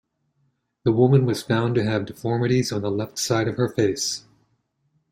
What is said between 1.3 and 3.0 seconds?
found to have deformities on the